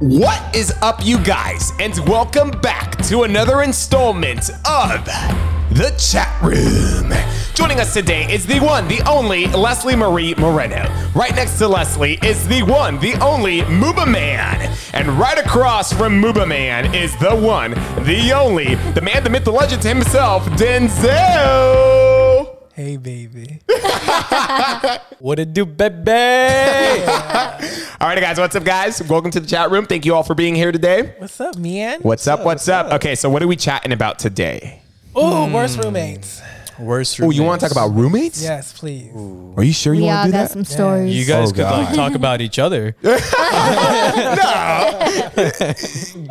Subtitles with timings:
[0.00, 5.04] What is up, you guys, and welcome back to another installment of
[5.72, 7.12] The Chat Room.
[7.52, 10.88] Joining us today is the one, the only Leslie Marie Moreno.
[11.16, 14.72] Right next to Leslie is the one, the only Muba Man.
[14.92, 17.72] And right across from Muba Man is the one,
[18.04, 22.07] the only, the man, the myth, the legend himself, Denzel.
[22.78, 23.58] Hey, baby.
[25.18, 26.12] What it do, baby?
[28.00, 29.02] All right, guys, what's up, guys?
[29.02, 29.84] Welcome to the chat room.
[29.84, 31.16] Thank you all for being here today.
[31.18, 31.98] What's up, man?
[32.02, 32.44] What's up?
[32.44, 32.92] What's up?
[32.92, 34.80] Okay, so what are we chatting about today?
[35.12, 36.40] Oh, worst roommates.
[36.80, 37.18] Worst.
[37.18, 37.28] Room.
[37.28, 38.42] Oh, you want to talk about roommates?
[38.42, 39.10] Yes, please.
[39.56, 40.50] Are you sure you want to do got that?
[40.50, 41.14] some stories.
[41.16, 42.94] You guys Oh, could like talk about each other.
[45.08, 45.72] No.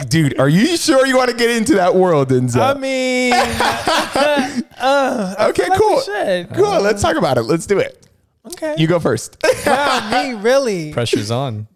[0.10, 2.62] Dude, are you sure you want to get into that world, Denzel?
[2.62, 3.34] I mean,
[5.50, 5.96] okay, like cool.
[5.98, 6.50] we should.
[6.54, 6.82] Cool.
[6.82, 7.44] Let's talk about it.
[7.44, 8.06] Let's do it.
[8.46, 8.76] okay.
[8.78, 9.38] You go first.
[9.66, 10.94] wow, me really.
[10.94, 11.68] Pressure's on.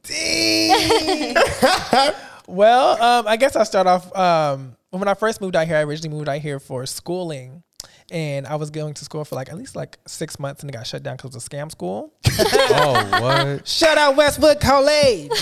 [2.48, 4.16] well, um, I guess I'll start off.
[4.16, 7.64] Um, when I first moved out here, I originally moved out here for schooling.
[8.12, 10.74] And I was going to school for like at least like six months and it
[10.74, 12.14] got shut down because it was a scam school.
[12.74, 13.68] Oh, what?
[13.68, 15.30] Shut out Westwood College.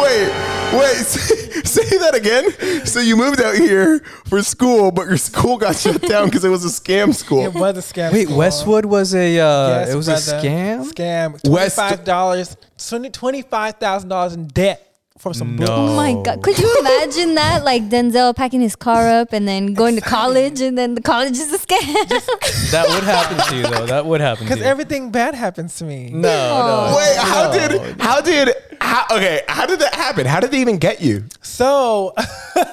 [0.00, 0.28] wait,
[0.72, 0.96] wait.
[1.66, 2.86] Say, say that again.
[2.86, 6.48] So you moved out here for school, but your school got shut down because it
[6.48, 7.44] was a scam school.
[7.44, 8.38] it was a scam Wait, school.
[8.38, 9.38] Westwood was a.
[9.38, 10.36] Uh, Yes, it was brother.
[10.36, 10.92] a scam.
[10.92, 11.48] Scam.
[11.50, 12.56] West- Twenty-five dollars.
[13.12, 14.85] Twenty-five thousand dollars in debt
[15.18, 15.70] for some books.
[15.70, 16.42] Oh my god!
[16.42, 17.64] Could you imagine that?
[17.64, 21.38] Like Denzel packing his car up and then going to college, and then the college
[21.38, 21.76] is a scam.
[22.72, 23.86] That would happen to you though.
[23.86, 26.10] That would happen Because everything bad happens to me.
[26.10, 26.96] no, no.
[26.96, 30.26] Wait, how did how did how okay, how did that happen?
[30.26, 31.24] How did they even get you?
[31.42, 32.14] So,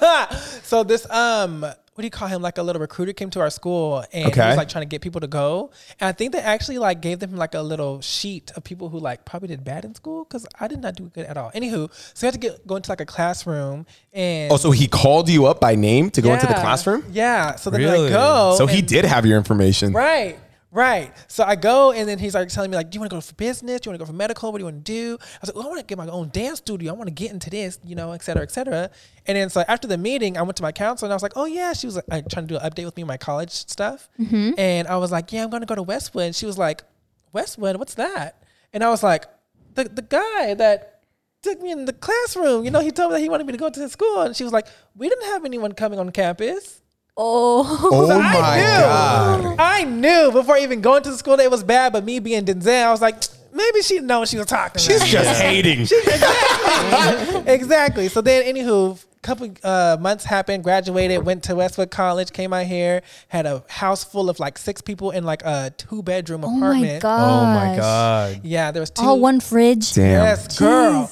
[0.64, 2.42] so this um, what do you call him?
[2.42, 5.02] Like a little recruiter came to our school and he was like trying to get
[5.02, 5.70] people to go.
[6.00, 9.00] And I think they actually like gave them like a little sheet of people who
[9.00, 11.52] like probably did bad in school because I did not do good at all.
[11.52, 14.88] Anywho, so you had to get go into like a classroom and Oh, so he
[14.88, 17.04] called you up by name to go into the classroom?
[17.12, 17.56] Yeah.
[17.56, 18.08] So then Really?
[18.08, 18.56] I go.
[18.58, 19.94] So he did have your information.
[19.94, 20.40] Right.
[20.74, 21.14] Right.
[21.28, 23.22] So I go and then he's like telling me like, do you want to go
[23.22, 23.82] for business?
[23.82, 24.52] Do you want to go for medical?
[24.52, 25.18] What do you want to do?
[25.22, 26.92] I was like, well, I want to get my own dance studio.
[26.92, 28.90] I want to get into this, you know, et cetera, et cetera.
[29.28, 31.34] And then so after the meeting, I went to my counselor and I was like,
[31.36, 33.52] oh yeah, she was like, trying to do an update with me on my college
[33.52, 34.10] stuff.
[34.20, 34.54] Mm-hmm.
[34.58, 36.26] And I was like, yeah, I'm going to go to Westwood.
[36.26, 36.82] And she was like,
[37.34, 38.44] Westwood, what's that?
[38.74, 39.26] And I was like,
[39.76, 41.04] the the guy that
[41.44, 43.60] took me in the classroom, you know, he told me that he wanted me to
[43.60, 44.22] go to his school.
[44.22, 46.82] And she was like, we didn't have anyone coming on campus.
[47.18, 48.64] Oh, Oh I my knew.
[48.64, 49.56] god.
[49.60, 52.46] I knew before even going to the school that it was bad, but me being
[52.46, 53.16] Denzel, I was like,
[53.54, 55.08] maybe she didn't know what she was talking She's about.
[55.08, 55.82] just hating.
[57.48, 58.08] exactly.
[58.10, 62.66] So then, anywho, a couple uh, months happened, graduated, went to Westwood College, came out
[62.66, 66.50] here, had a house full of like six people in like a two bedroom oh
[66.50, 67.02] my apartment.
[67.04, 67.22] god!
[67.22, 68.42] Oh my god.
[68.44, 69.04] Yeah, there was two.
[69.04, 69.94] All one fridge.
[69.94, 70.24] Damn.
[70.24, 71.12] Yes, girl.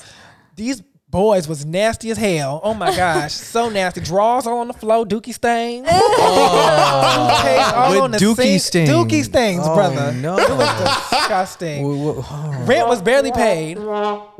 [0.55, 0.81] These
[1.11, 2.59] boys was nasty as hell.
[2.63, 4.01] Oh my gosh, so nasty.
[4.01, 5.85] Draws all on the floor, dookie stains.
[5.89, 8.61] Toothpaste all With on the dookie sink.
[8.61, 8.89] stains.
[8.89, 10.13] Dookie stains, Oh, brother.
[10.13, 10.37] no.
[10.37, 10.79] It was
[11.09, 11.83] disgusting.
[11.85, 13.77] Wh- wh- oh, Rent was barely paid.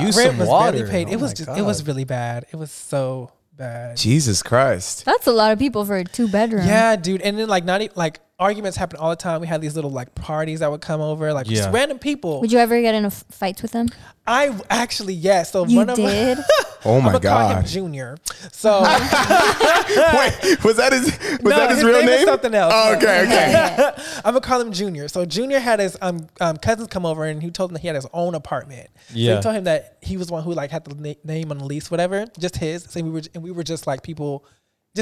[0.00, 0.72] Use Rent some was water.
[0.78, 1.08] barely paid.
[1.08, 2.46] Oh It was my just, it was really bad.
[2.52, 3.96] It was so bad.
[3.96, 5.04] Jesus Christ.
[5.04, 6.66] That's a lot of people for a two bedroom.
[6.66, 7.20] Yeah, dude.
[7.22, 9.40] And then like not e- like arguments happen all the time.
[9.40, 11.70] We had these little like parties that would come over, like just Yeah.
[11.72, 12.40] random people.
[12.40, 13.88] Would you ever get in a f- fights with them?
[14.26, 15.52] I actually yes.
[15.52, 16.38] So You one of did.
[16.84, 17.66] Oh my I'm gonna call him god.
[17.66, 18.16] Junior.
[18.52, 21.06] So Wait, was that his
[21.42, 22.18] was No, that his, his real name name?
[22.20, 22.72] is something else.
[22.74, 23.90] Oh, okay, okay.
[24.24, 25.08] I'm gonna call him Junior.
[25.08, 27.88] So Junior had his um, um cousins come over and he told them that he
[27.88, 28.90] had his own apartment.
[29.08, 29.36] So Yeah.
[29.36, 31.58] he told him that he was the one who like had the na- name on
[31.58, 32.84] the lease, whatever, just his.
[32.84, 34.44] So we were and we were just like people.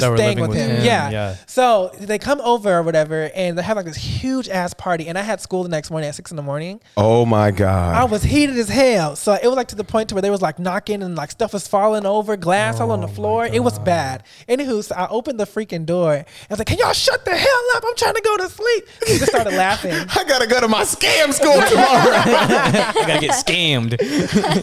[0.01, 0.77] Just staying with, with him.
[0.77, 1.11] him, Yeah.
[1.11, 1.37] yeah.
[1.47, 5.09] So they come over or whatever, and they have like this huge ass party.
[5.09, 6.81] And I had school the next morning at six in the morning.
[6.97, 7.95] Oh my god!
[7.97, 9.17] I was heated as hell.
[9.17, 11.31] So it was like to the point to where they was like knocking and like
[11.31, 13.47] stuff was falling over, glass all on Oh the floor.
[13.47, 14.23] It was bad.
[14.49, 16.13] Anywho, so I opened the freaking door.
[16.13, 17.85] I was like, "Can y'all shut the hell up?
[17.87, 19.93] I'm trying to go to sleep." They just started laughing.
[20.17, 21.67] I gotta go to my scam school tomorrow.
[22.17, 23.97] I gotta get scammed.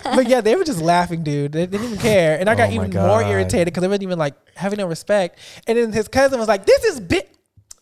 [0.03, 1.51] But yeah, they were just laughing, dude.
[1.53, 3.88] They didn't even care, and I oh got Oh my even more irritated because they
[3.88, 5.22] wasn't even like having no respect.
[5.67, 7.29] And then his cousin was like, "This is bit."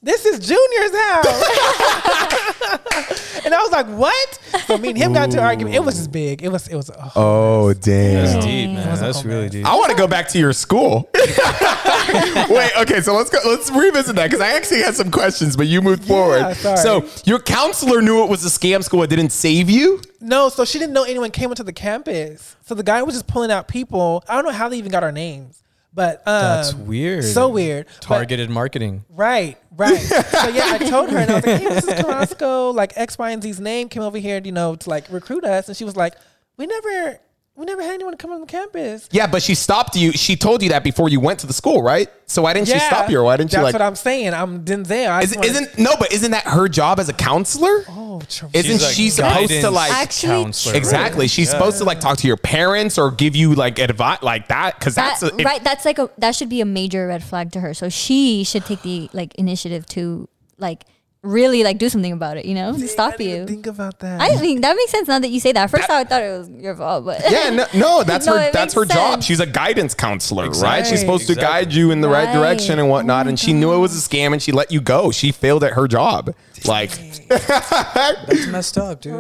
[0.04, 1.28] This is Junior's house,
[3.46, 5.76] and I was like, "What?" So me and him got into an argument.
[5.76, 6.42] It was just big.
[6.42, 6.68] It was.
[6.68, 6.90] It was.
[6.90, 8.42] a whole oh That's damn.
[8.42, 8.98] deep, man.
[9.00, 9.64] That's whole really deep.
[9.64, 11.08] I want to go back to your school.
[11.14, 13.38] Wait, okay, so let's go.
[13.46, 16.56] Let's revisit that because I actually had some questions, but you moved forward.
[16.58, 16.78] sorry.
[16.78, 19.04] So your counselor knew it was a scam school.
[19.04, 20.02] It didn't save you.
[20.20, 22.56] No, so she didn't know anyone came onto the campus.
[22.64, 24.24] So the guy was just pulling out people.
[24.28, 25.62] I don't know how they even got our names.
[25.94, 27.26] But um, That's weird.
[27.26, 27.86] So weird.
[27.88, 29.04] But- Targeted marketing.
[29.10, 29.98] Right, right.
[30.00, 32.72] so yeah, I told her and I was like, "Hey, this is Carrasco.
[32.72, 35.68] Like X, Y, and Z's name came over here, you know, to like recruit us."
[35.68, 36.16] And she was like,
[36.58, 37.20] "We never,
[37.56, 40.12] we never had anyone come on the campus." Yeah, but she stopped you.
[40.14, 42.10] She told you that before you went to the school, right?
[42.26, 43.20] So why didn't she stop you?
[43.20, 43.74] Or why didn't That's you like?
[43.74, 44.34] what I'm saying.
[44.34, 45.10] I'm Denzel.
[45.10, 47.84] I is, just wanna- isn't no, but isn't that her job as a counselor?
[47.90, 51.28] oh, tr- Isn't She's she supposed to like Actually, counselor, exactly?
[51.28, 51.52] She's Yeah.
[51.54, 54.96] supposed to like talk to your parents or give you like advice like that because
[54.96, 55.64] that, that's a, if- right.
[55.64, 57.74] That's like a that should be a major red flag to her.
[57.74, 60.86] So she should take the like initiative to like
[61.24, 62.46] really like do something about it.
[62.46, 63.46] You know, I stop didn't you.
[63.46, 64.20] Think about that.
[64.20, 65.70] I think that makes sense now that you say that.
[65.70, 68.52] First, I thought it was your fault, but Yeah, no, no that's No, her.
[68.52, 69.22] That's makes her job.
[69.22, 70.86] She's a guidance counselor, right?
[70.86, 72.34] She's supposed to guide you in the right, Right.
[72.34, 73.28] direction and whatnot.
[73.28, 75.12] and she knew it was a scam, and she let you go.
[75.12, 76.34] She failed at her job.
[76.66, 76.92] Like
[77.28, 79.14] That's messed up, dude.
[79.14, 79.20] that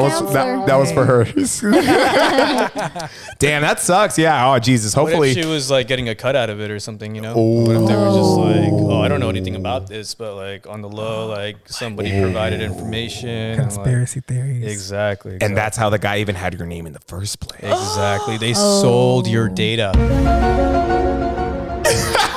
[0.00, 1.24] was that, that was for her.
[3.38, 4.16] Damn, that sucks.
[4.16, 4.50] Yeah.
[4.54, 4.96] Oh Jesus.
[4.96, 5.30] What Hopefully.
[5.32, 7.34] if she was like getting a cut out of it or something, you know?
[7.36, 10.66] What if they were just like, oh, I don't know anything about this, but like
[10.66, 13.28] on the low, like somebody provided information.
[13.28, 14.64] and, like- Conspiracy theories.
[14.64, 17.60] exactly, and that's how the guy even had your name in the first place.
[17.62, 18.38] exactly.
[18.38, 19.92] They sold your data.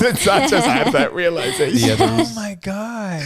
[0.00, 1.98] Did not just have that realization.
[1.98, 3.22] The Oh my god.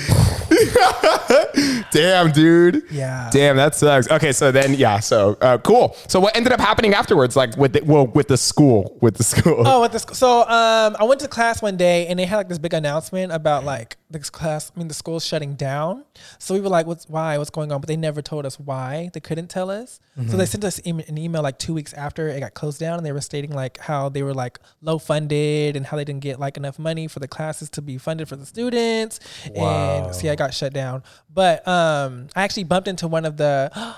[1.91, 2.82] Damn, dude.
[2.91, 3.31] Yeah.
[3.32, 4.11] Damn, that sucks.
[4.11, 5.97] Okay, so then yeah, so uh, cool.
[6.09, 9.25] So what ended up happening afterwards, like with the, well, with the school, with the
[9.25, 9.62] school?
[9.67, 12.37] Oh, at the sc- so um, I went to class one day and they had
[12.37, 14.73] like this big announcement about like this class.
[14.75, 16.05] I mean, the school's shutting down.
[16.39, 17.37] So we were like, "What's why?
[17.39, 19.11] What's going on?" But they never told us why.
[19.13, 20.01] They couldn't tell us.
[20.29, 22.97] So they sent us em- an email like two weeks after it got closed down,
[22.99, 26.23] and they were stating like how they were like low funded and how they didn't
[26.23, 29.21] get like enough money for the classes to be funded for the students.
[29.53, 30.07] Wow.
[30.07, 31.03] And so yeah, it got shut down.
[31.33, 33.71] But um, I actually bumped into one of the.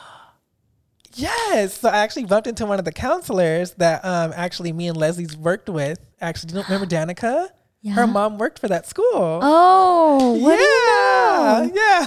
[1.19, 1.81] Yes.
[1.81, 5.35] So I actually bumped into one of the counselors that um actually me and Leslie's
[5.35, 5.99] worked with.
[6.21, 7.49] Actually, do you remember Danica?
[7.87, 7.93] Yeah.
[7.94, 9.38] Her mom worked for that school.
[9.43, 11.73] Oh, what do you know?
[11.75, 12.06] yeah.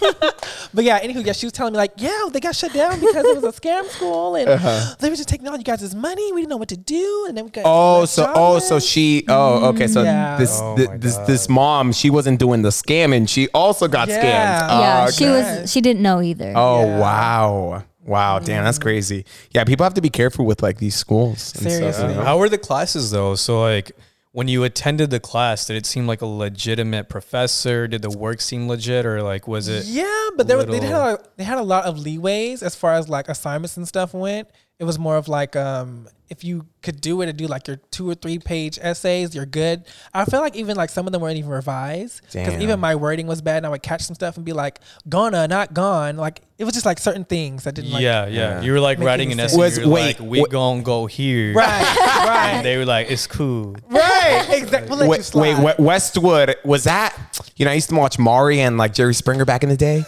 [0.74, 3.24] but yeah, anywho, yeah, she was telling me like, yeah, they got shut down because
[3.24, 4.94] it was a scam school and uh-huh.
[5.00, 6.32] they were just taking all you guys' money.
[6.32, 8.78] We didn't know what to do, and then we got Oh, got so oh, so
[8.78, 9.88] she oh, okay.
[9.88, 10.06] So mm-hmm.
[10.06, 10.36] Yeah.
[10.36, 13.28] this Oh thi- this this mom, she wasn't doing the scamming.
[13.28, 14.20] She also got Yeah.
[14.22, 14.68] scammed.
[14.80, 15.72] Yeah, Oh, she was.
[15.72, 16.52] She didn't know either.
[16.54, 16.98] Oh Yeah.
[17.00, 18.84] wow, wow, damn, that's mm-hmm.
[18.84, 19.24] crazy.
[19.50, 21.52] Yeah, people have to be careful with like these schools.
[21.54, 22.14] and stuff, you Seriously.
[22.14, 23.34] How were the classes though?
[23.34, 23.92] So like
[24.38, 27.88] when you attended the class, did it seem like a legitimate professor?
[27.88, 29.86] Did the work seem legit, or like was it?
[29.86, 32.92] Yeah, but they, were, they had a, they had a lot of leeways as far
[32.92, 34.48] as like assignments and stuff went.
[34.78, 37.76] It was more of like um if you could do it and do like your
[37.90, 39.84] two or three page essays, you're good.
[40.12, 43.26] I feel like even like some of them weren't even revised because even my wording
[43.26, 43.58] was bad.
[43.58, 46.16] And I would catch some stuff and be like gonna, not gone.
[46.16, 48.98] Like it was just like certain things that didn't like yeah, yeah, You were like
[48.98, 49.56] writing an essay.
[49.56, 50.50] Was- you were wait, like, we wait.
[50.50, 51.54] gonna go here.
[51.54, 52.18] right, right.
[52.48, 53.74] And right, they were like, it's cool.
[53.88, 54.02] right,
[54.50, 54.96] exactly.
[54.96, 57.14] We'll Wait, wait, wait, Westwood was that?
[57.56, 60.04] You know, I used to watch Maury and like Jerry Springer back in the day.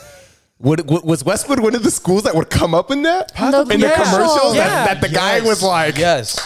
[0.61, 3.75] Would, w- was Westwood one of the schools that would come up in that Possibly.
[3.77, 4.05] in the Yeah.
[4.05, 4.69] commercials Yeah.
[4.69, 6.39] that, that the guy was like, yes.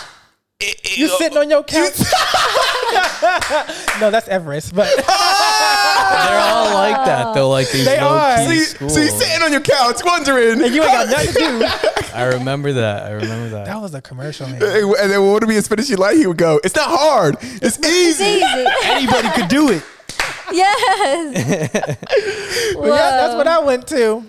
[0.63, 1.99] "I- I- You uh, sitting on your couch?
[4.01, 4.75] no, that's Everest.
[4.75, 7.51] But They're all like that though.
[7.51, 8.37] Like these They low are.
[8.37, 8.95] key So, you, schools.
[8.95, 11.61] so you sitting on your couch wondering, and you ain't got nothing to do.
[12.15, 13.05] I remember that.
[13.05, 13.67] I remember that.
[13.67, 14.63] That was a commercial, man.
[14.63, 16.17] and then what would be his finishing line?
[16.17, 17.37] He would go, "It's not hard.
[17.41, 18.67] It's It's easy." easy.
[18.85, 19.83] Anybody could do it.
[20.53, 21.97] yes.
[22.77, 24.25] But yeah, that's what I went to.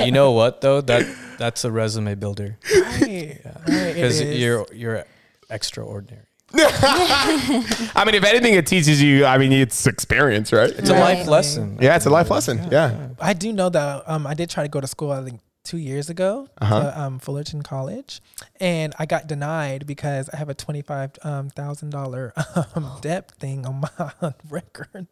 [0.04, 0.80] You know what though?
[0.80, 1.06] That
[1.38, 5.04] that's a resume builder Right, right, it because you're you're
[5.50, 6.24] extraordinary.
[6.52, 9.24] I mean, if anything, it teaches you.
[9.24, 10.70] I mean, it's experience, right?
[10.70, 11.78] It's a life lesson.
[11.80, 12.68] Yeah, it's a life lesson.
[12.70, 13.08] Yeah.
[13.20, 15.12] I do know that um, I did try to go to school.
[15.12, 16.80] I think two years ago Uh-huh.
[16.82, 18.20] to um, Fullerton College,
[18.60, 22.32] and I got denied because I have a twenty five um, thousand dollar
[22.74, 25.06] um, debt thing on my record.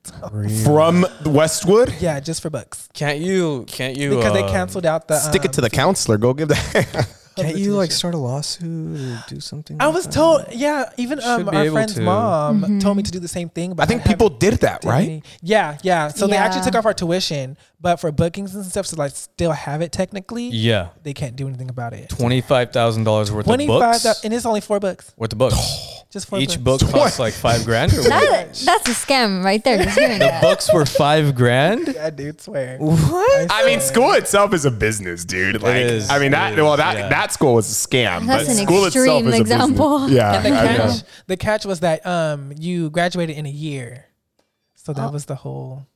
[0.65, 3.65] From Westwood, yeah, just for books Can't you?
[3.69, 4.11] Can't you?
[4.11, 5.19] because they uh, canceled out the.
[5.19, 6.17] stick it um, to the counselor.
[6.19, 7.09] Go give that.
[7.45, 9.77] Can't you like start a lawsuit or do something?
[9.81, 10.13] I like was that?
[10.13, 10.91] told, yeah.
[10.97, 12.03] Even um, our friend's to.
[12.03, 13.75] mom told me to do the same thing.
[13.75, 15.05] But I think haven't people did that, did right?
[15.09, 16.09] any- Yeah, yeah.
[16.09, 19.53] So they actually took off our tuition, but for bookings and stuff, so like still
[19.53, 22.09] have it technically, Yeah, they can't do anything about it.
[22.11, 24.25] twenty five thousand dollars worth of Twenty five, books.
[24.25, 25.13] and it's only four books.
[25.17, 25.57] worth of books.
[26.11, 26.83] Just four Each books.
[26.85, 27.93] book costs like five grand.
[27.93, 28.03] Or?
[28.09, 29.77] That, that's a scam right there.
[29.77, 30.41] The that.
[30.41, 31.89] books were five grand.
[31.99, 32.79] Yeah, dude, swear.
[32.79, 33.47] What?
[33.53, 35.61] I mean, school itself is a business, dude.
[35.63, 37.09] Like, is, I mean, that well, is, that yeah.
[37.11, 38.27] that school was a scam.
[38.27, 39.41] That's but an school itself extreme is a business.
[39.41, 40.11] example.
[40.11, 40.87] Yeah, the I know.
[40.87, 44.07] catch, the catch was that um you graduated in a year,
[44.75, 45.87] so that was the whole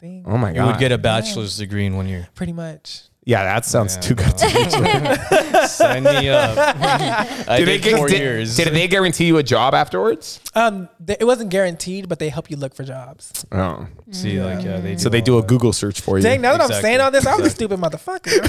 [0.00, 0.24] thing.
[0.26, 0.60] Oh my God.
[0.60, 2.28] You would get a bachelor's degree in one year.
[2.34, 3.02] Pretty much.
[3.26, 5.62] Yeah, that sounds Yeah, too good to be true.
[5.66, 6.58] Sign me up.
[7.48, 8.54] I Did they, did, get- four did- years.
[8.56, 10.40] did they guarantee you a job afterwards?
[10.54, 13.46] Um, th- it wasn't guaranteed, but they help you look for jobs.
[13.50, 16.22] Oh, See, like, yeah, they so they do a Google search for you.
[16.22, 16.90] Dang, now that I'm Exactly.
[16.90, 18.30] saying all this, I was a stupid motherfucker.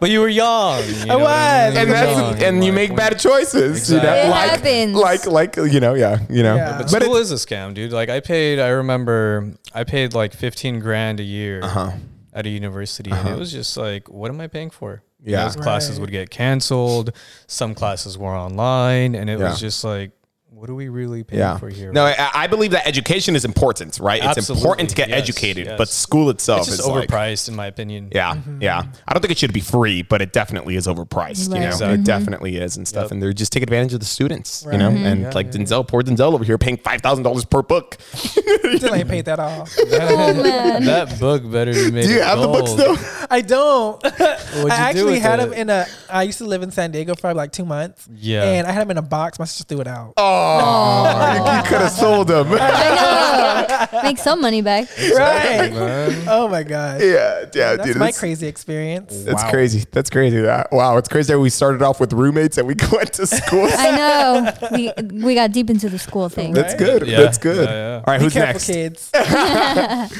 [0.00, 0.82] But you were young.
[0.84, 1.74] You know I what was.
[1.74, 1.78] mean?
[1.78, 3.90] and You were that's young, and you like, make when- bad choices.
[3.90, 4.94] You know, It like, happens.
[4.96, 6.56] like like you know, yeah, you know.
[6.56, 6.78] Yeah.
[6.78, 7.92] But But school it, is a scam, dude.
[7.92, 11.92] Like I paid, I remember I paid like 15 grand a year Uh-huh.
[12.38, 13.10] At a university.
[13.10, 13.38] And it uh-huh.
[13.40, 15.02] was just like, what am I paying for?
[15.20, 15.42] Yeah.
[15.42, 16.02] Those classes Right.
[16.02, 17.10] would get canceled.
[17.48, 19.16] Some classes were online.
[19.16, 19.50] And it Yeah.
[19.50, 20.12] was just like,
[20.58, 21.56] what are we really paying yeah.
[21.56, 21.92] for here?
[21.92, 24.20] No, I, I believe that education is important, right?
[24.36, 25.78] It's important to get yes, educated, yes.
[25.78, 28.08] but school itself it's just is like, overpriced in my opinion.
[28.12, 28.60] Yeah, mm-hmm.
[28.60, 28.82] yeah.
[29.06, 31.54] I don't think it should be free, but it definitely is overpriced.
[31.54, 31.86] You know, Exactly.
[31.86, 32.02] it mm-hmm.
[32.02, 33.04] definitely is and stuff.
[33.04, 33.10] Yep.
[33.12, 34.66] And they're just take advantage of the students.
[34.70, 34.96] You know, Right.
[34.96, 37.96] and Yeah, like yeah, Denzel, poor Denzel over here paying five thousand dollars per book.
[38.12, 39.72] Still ain't paid that off.
[40.00, 40.84] Oh man.
[40.84, 42.78] That book better be made Do you of have the book gold.
[42.80, 43.26] still?
[43.30, 44.02] I don't.
[44.02, 45.50] What'd I you do actually with had it?
[45.50, 45.86] them in a.
[46.10, 48.08] I used to live in San Diego for like two months.
[48.14, 48.44] Yeah.
[48.44, 49.38] And I had them in a box.
[49.38, 50.14] My sister threw it out.
[50.16, 52.48] Oh, you, you could have sold them.
[52.52, 54.02] I know.
[54.02, 54.88] Make some money back.
[55.14, 55.72] right.
[55.72, 56.24] Man.
[56.28, 57.00] Oh my god.
[57.00, 57.96] yeah, yeah, That's dude.
[57.96, 59.24] my it's- crazy experience.
[59.24, 59.84] That's crazy.
[59.90, 60.40] That's crazy.
[60.40, 63.68] That wow, it's crazy that we started off with roommates and we went to school.
[63.72, 64.68] I know.
[64.72, 64.92] We
[65.24, 66.52] we got deep into the school thing.
[66.54, 67.06] That's good.
[67.06, 67.20] Yeah.
[67.20, 67.68] That's good.
[67.68, 67.94] Yeah, yeah.
[67.98, 68.66] All right, Be who's careful, next?
[68.66, 69.10] kids.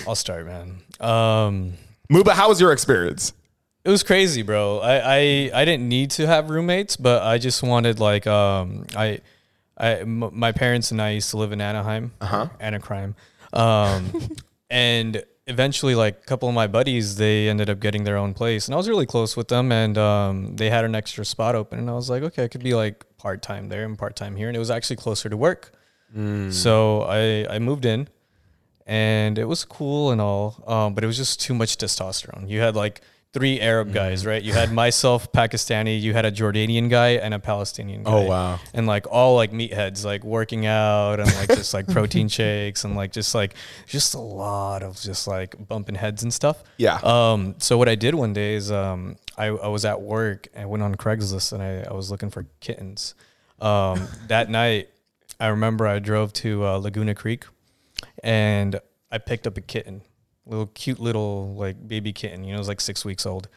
[0.06, 0.78] I'll start, man.
[1.00, 1.74] Um,
[2.12, 3.32] Muba, how was your experience?
[3.84, 4.80] It was crazy, bro.
[4.80, 9.20] I, I I didn't need to have roommates, but I just wanted like um I
[9.78, 12.48] I m- my parents and I used to live in Anaheim, uh-huh.
[12.60, 13.14] Anacrime,
[13.52, 14.12] um,
[14.70, 18.66] and eventually like a couple of my buddies they ended up getting their own place,
[18.66, 21.78] and I was really close with them, and um they had an extra spot open,
[21.78, 24.36] and I was like, okay, I could be like part time there and part time
[24.36, 25.72] here, and it was actually closer to work,
[26.50, 28.08] so I I moved in
[28.86, 32.48] and it was cool and all, um, but it was just too much testosterone.
[32.48, 34.42] You had like three Arab guys, right?
[34.42, 38.10] You had myself, Pakistani, you had a Jordanian guy, and a Palestinian guy.
[38.10, 38.60] Oh, wow.
[38.72, 42.96] And like all like meatheads, like working out and like just like protein shakes and
[42.96, 43.54] like just like
[43.86, 46.62] just a lot of just like bumping heads and stuff.
[46.78, 46.98] Yeah.
[47.02, 47.54] Um.
[47.58, 50.66] So what I did one day is um I, I was at work and I
[50.66, 53.14] went on Craigslist and I, I was looking for kittens.
[53.60, 54.08] Um.
[54.28, 54.88] that night,
[55.38, 57.44] I remember I drove to uh, Laguna Creek
[58.22, 58.80] and
[59.10, 60.02] I picked up a kitten,
[60.48, 62.44] little cute little like baby kitten.
[62.44, 63.48] You know, it was like six weeks old.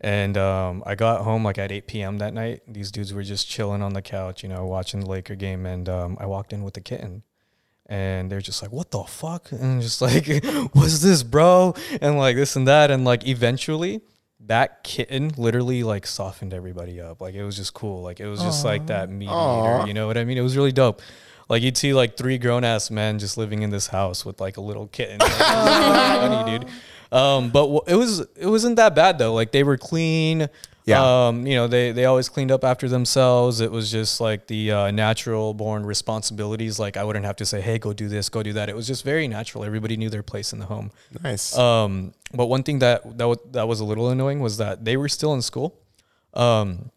[0.00, 2.18] And um, I got home like at 8 p.m.
[2.18, 2.62] that night.
[2.66, 5.64] These dudes were just chilling on the couch, you know, watching the Laker game.
[5.64, 7.22] And um, I walked in with the kitten.
[7.86, 9.48] And they're just like, what the fuck?
[9.52, 10.26] And I'm just like,
[10.72, 11.74] what's this, bro?
[12.00, 12.90] And like this and that.
[12.90, 14.00] And like eventually,
[14.46, 17.20] that kitten literally like softened everybody up.
[17.20, 18.02] Like it was just cool.
[18.02, 19.86] Like it was just like that mediator.
[19.86, 20.36] You know what I mean?
[20.36, 21.00] It was really dope.
[21.48, 24.56] Like you'd see like three grown ass men just living in this house with like
[24.56, 25.18] a little kitten.
[25.18, 26.68] Like, funny, dude.
[27.10, 29.34] Um, but w- it was it wasn't that bad though.
[29.34, 30.48] Like they were clean.
[30.84, 31.28] Yeah.
[31.28, 33.60] Um, you know, they they always cleaned up after themselves.
[33.60, 36.78] It was just like the uh, natural born responsibilities.
[36.80, 38.86] Like I wouldn't have to say, "Hey, go do this, go do that." It was
[38.88, 39.62] just very natural.
[39.62, 40.90] Everybody knew their place in the home.
[41.22, 41.56] Nice.
[41.56, 44.96] Um, but one thing that that w- that was a little annoying was that they
[44.96, 45.78] were still in school,
[46.34, 46.90] um,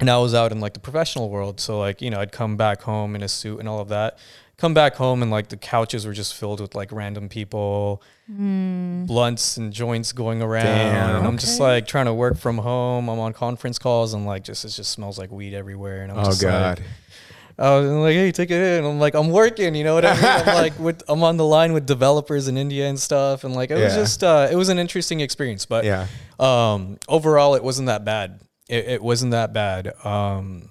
[0.00, 1.60] and I was out in like the professional world.
[1.60, 4.18] So like you know, I'd come back home in a suit and all of that.
[4.58, 8.00] Come back home and like the couches were just filled with like random people,
[9.06, 11.16] blunts and joints going around, Damn.
[11.16, 13.08] and I'm just like trying to work from home.
[13.08, 16.18] I'm on conference calls and like just it just smells like weed everywhere, and I'm
[16.18, 16.78] oh just God.
[16.78, 16.88] like.
[17.58, 18.84] I was like, hey, take it in.
[18.84, 20.24] I'm like, I'm working, you know what I mean?
[20.24, 23.70] I'm like, with, I'm on the line with developers in India and stuff, and like,
[23.70, 25.66] it was just, uh, it was an interesting experience.
[25.66, 26.06] But Yeah.
[26.40, 28.40] um, overall, it wasn't that bad.
[28.72, 29.92] It, it wasn't that bad.
[30.04, 30.68] Um,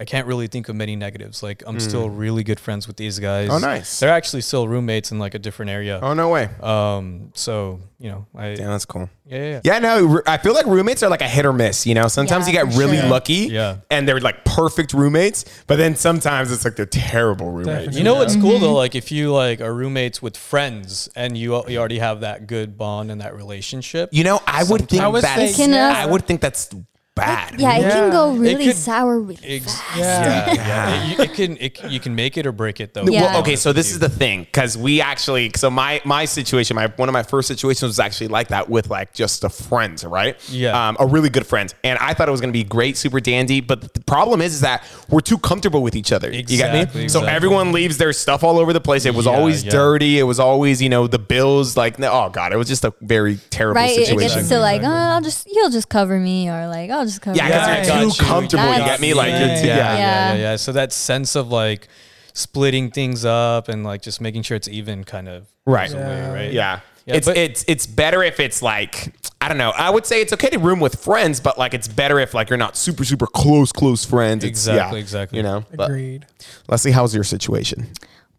[0.00, 1.44] I can't really think of many negatives.
[1.44, 3.48] Like, I'm still really good friends with these guys.
[3.52, 4.00] Oh, nice.
[4.00, 6.00] They're actually still roommates in like a different area.
[6.02, 6.48] Oh no way.
[6.60, 9.08] Um, so you know, I Yeah, that's cool.
[9.26, 9.60] yeah, yeah, yeah.
[9.62, 11.86] Yeah, no, r- I feel like roommates are like a hit or miss.
[11.86, 13.08] You know, sometimes Yeah, you get really sure.
[13.10, 13.76] lucky, Yeah.
[13.92, 17.66] and they're like perfect roommates, but then sometimes it's like they're terrible roommates.
[17.68, 17.98] Definitely.
[17.98, 18.60] You know what's cool Mm-hmm.
[18.64, 18.74] though?
[18.74, 22.76] Like if you like are roommates with friends and you you already have that good
[22.76, 24.08] bond and that relationship.
[24.10, 26.70] You know, I would think I would that say It can, I would think that's
[27.14, 27.60] bad.
[27.60, 29.98] Yeah, it can go really could- sour really Ex- fast.
[29.98, 30.46] Yeah.
[30.46, 30.94] yeah, yeah.
[31.04, 33.04] It, you- it can it, you can make it or break it though.
[33.04, 33.22] Yeah.
[33.32, 36.86] Well, okay, so this is the thing because we actually, so my my situation, my
[36.96, 40.36] one of my first situations was actually like that with like just a friend, right?
[40.50, 40.88] Yeah.
[40.88, 43.60] um, a really good friend, and I thought it was gonna be great, super dandy.
[43.60, 46.30] But the problem is, is that we're too comfortable with each other.
[46.32, 46.80] you get me?
[46.80, 47.28] Exactly, So exactly.
[47.36, 49.04] everyone leaves their stuff all over the place.
[49.04, 49.70] It was Yeah, always yeah.
[49.70, 50.18] dirty.
[50.18, 51.76] It was always, you know, the bills.
[51.76, 53.98] Like, no- oh god, it was just a very terrible Right?
[53.98, 54.38] It situation.
[54.38, 57.36] gets to like, oh, I'll just, he'll just cover me, or like, I'll just cover
[57.36, 58.28] yeah, because Yeah, you're got too you.
[58.30, 58.64] comfortable.
[58.64, 59.14] You That's- get me?
[59.14, 59.76] Like, you're too, yeah, yeah.
[59.76, 60.40] yeah, yeah, Yeah.
[60.50, 60.56] yeah.
[60.56, 61.88] So that sense of like
[62.34, 65.88] splitting things up and like just making sure it's even kind of Right.
[65.90, 66.32] goes away, Yeah.
[66.32, 66.52] right?
[66.52, 66.80] Yeah.
[67.04, 69.70] Yeah, it's but- it's it's better if it's like I don't know.
[69.70, 72.48] I would say it's okay to room with friends, but like it's better if like
[72.48, 74.44] you're not super super close close friends.
[74.44, 75.36] It's- Exactly, yeah, exactly.
[75.38, 75.64] You know.
[75.74, 76.26] But Agreed.
[76.68, 77.88] Leslie, how's your situation?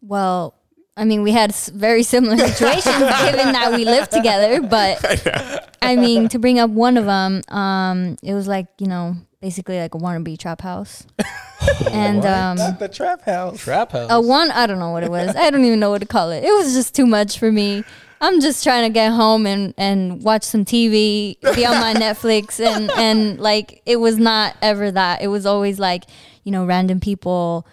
[0.01, 0.55] Well,
[0.95, 4.62] I mean, we had very similar situations given that we lived together.
[4.62, 9.15] But I mean, to bring up one of them, um, it was like you know,
[9.41, 11.05] basically like a wannabe trap house,
[11.91, 13.59] and um, The trap house.
[13.59, 14.09] Trap house.
[14.12, 15.35] a one I don't know what it was.
[15.35, 16.43] I don't even know what to call it.
[16.43, 17.83] It was just too much for me.
[18.21, 22.63] I'm just trying to get home and, and watch some TV, be on my Netflix,
[22.63, 25.21] and and like it was not ever that.
[25.23, 26.03] It was always like
[26.43, 27.65] you know random people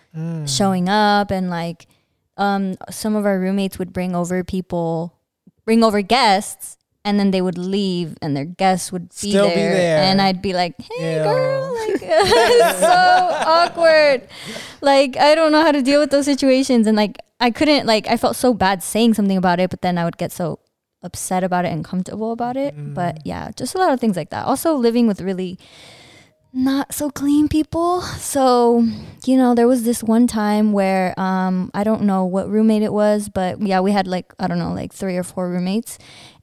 [0.47, 1.87] showing up and like
[2.41, 5.15] um some of our roommates would bring over people,
[5.65, 6.77] bring over guests.
[7.03, 10.03] And then they would leave, and their guests would be, Still be there, there.
[10.05, 11.25] and I'd be like, "Hey, Ew.
[11.25, 12.93] girl, like it's so
[13.57, 14.29] awkward."
[14.83, 18.05] like I don't know how to deal with those situations and like I couldn't like
[18.07, 20.59] I felt so bad saying something about it but then I would get so
[21.03, 24.29] upset about it and comfortable about it but yeah just a lot of things like
[24.37, 25.57] that also living with really
[26.53, 28.85] not so clean people so
[29.25, 32.93] you know there was this one time where um I don't know what roommate it
[32.93, 35.97] was but yeah we had like I don't know like three or four roommates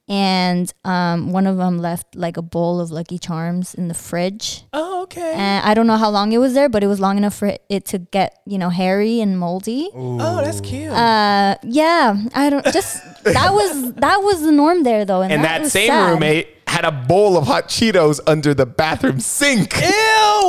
[0.09, 4.63] and um one of them left like a bowl of lucky charms in the fridge
[4.71, 5.33] Oh, okay.
[5.33, 7.57] and I don't know how long it was there, but it was long enough for
[7.69, 9.89] it to get you know hairy and moldy.
[9.93, 10.91] oh, that's cute.
[10.91, 15.43] Uh, yeah, I don't just that was that was the norm there though, and, And
[15.43, 16.11] that, that same sad.
[16.11, 19.73] roommate had a bowl of hot Cheetos under the bathroom sink.
[19.75, 19.81] Ew,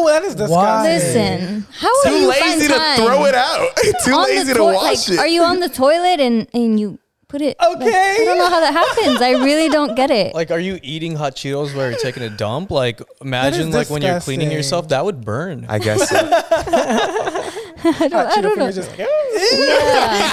[0.09, 0.93] that is disgusting.
[0.93, 3.69] Listen, how do Too you lazy find to time throw it out.
[4.05, 5.19] Too on lazy to toi- wash like, it.
[5.21, 7.57] Are you on the toilet and and you put it?
[7.61, 8.17] like, Okay.
[8.21, 9.21] I don't know how that happens.
[9.21, 10.35] I really don't get it.
[10.35, 12.71] Like, are you eating hot Cheetos while you're taking a dump?
[12.71, 15.67] Like, imagine like when you're cleaning yourself, that would burn.
[15.69, 16.09] I guess.
[16.09, 16.17] So.
[17.85, 18.71] I don't, I don't know.
[18.73, 19.07] fingers just, Yeah.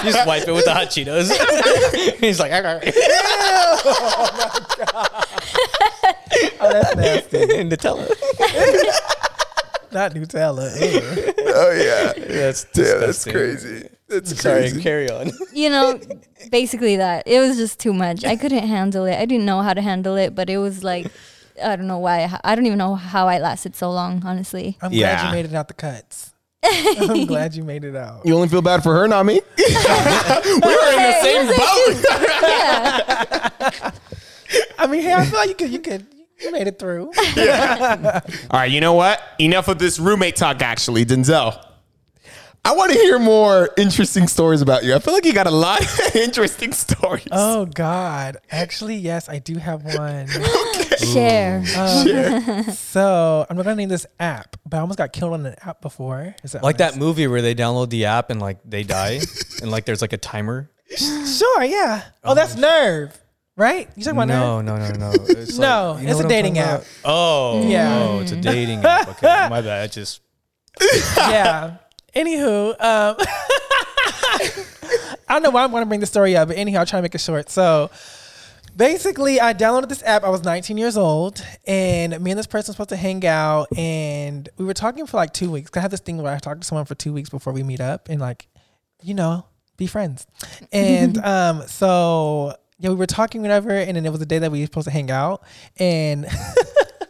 [0.04, 1.30] You just wipe it with the hot Cheetos.
[2.18, 2.80] He's like, oh my
[4.84, 5.26] god.
[6.60, 7.38] oh, that's nasty.
[7.64, 9.12] Nutella.
[9.96, 10.78] Not Nutella.
[10.78, 10.98] Ew.
[10.98, 11.32] Eh?
[11.46, 12.12] oh yeah.
[12.12, 13.32] That's Damn, that's disgusting.
[13.32, 13.88] crazy.
[14.08, 14.82] That's Sorry, crazy.
[14.82, 15.30] carry on.
[15.54, 15.98] you know,
[16.50, 17.26] basically that.
[17.26, 18.22] It was just too much.
[18.22, 19.14] I couldn't handle it.
[19.16, 21.10] I didn't know how to handle it, but it was like,
[21.64, 22.38] I don't know why.
[22.44, 24.76] I don't even know how I lasted so long, honestly.
[24.82, 26.34] I'm glad you made it out the cuts.
[26.62, 28.20] I'm glad you made it out.
[28.26, 29.40] You only feel bad for her, not me.
[29.56, 32.04] we were in the same boat.
[32.42, 33.90] Yeah.
[34.78, 36.06] I mean, hey, I feel like you could, you could,
[36.40, 37.06] you made it through.
[38.50, 39.20] All right, you know what?
[39.38, 41.62] Enough of this roommate talk, actually, Denzel.
[42.64, 44.92] I want to hear more interesting stories about you.
[44.92, 47.28] I feel like you got a lot of interesting stories.
[47.30, 50.26] Oh God, actually, yes, I do have one.
[50.98, 51.58] Share.
[51.76, 52.62] Um, Share.
[52.72, 55.80] so I'm not gonna name this app, but I almost got killed on an app
[55.80, 56.34] before.
[56.42, 59.20] Is that Like that movie where they download the app and like they die,
[59.62, 60.68] and like there's like a timer.
[60.96, 62.02] Sure, yeah.
[62.24, 62.60] Oh, that's oh.
[62.60, 63.16] Nerve,
[63.56, 63.88] right?
[63.96, 64.98] You talking about No, Nerve?
[64.98, 65.24] no, no, no.
[65.28, 66.80] It's No, like- you know it's a dating app.
[66.80, 66.86] about?
[67.04, 67.98] Oh, Yeah.
[68.02, 69.08] Oh, it's a dating app.
[69.16, 69.82] Okay, my bad.
[69.82, 70.20] I just
[71.16, 71.76] yeah.
[72.14, 73.16] Anywho, um,
[75.28, 76.98] I don't know why I want to bring the story up, but anyhow, I'll try
[76.98, 77.50] to make it short.
[77.50, 77.90] So
[78.76, 80.22] basically, I downloaded this app.
[80.24, 83.68] I was 19 years old, and me and this person were supposed to hang out,
[83.76, 85.70] and we were talking for like two weeks.
[85.70, 87.62] 'Cause I had this thing where I talk to someone for two weeks before we
[87.62, 88.48] meet up, and like,
[89.02, 90.26] you know, be friends.
[90.72, 94.50] And um, so yeah, we were talking whatever, and then it was the day that
[94.50, 95.42] we were supposed to hang out,
[95.78, 96.26] and.